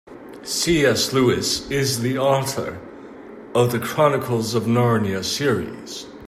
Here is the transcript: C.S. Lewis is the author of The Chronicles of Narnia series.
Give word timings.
C.S. 0.41 1.13
Lewis 1.13 1.69
is 1.69 1.99
the 2.01 2.17
author 2.17 2.81
of 3.53 3.71
The 3.71 3.77
Chronicles 3.77 4.55
of 4.55 4.63
Narnia 4.63 5.23
series. 5.23 6.07